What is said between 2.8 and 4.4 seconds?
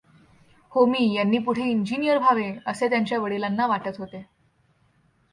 त्यांच्या वडिलांना वाटत होते.